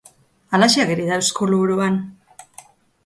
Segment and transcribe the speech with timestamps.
[0.57, 2.01] Halaxe ageri da Eskuliburuan.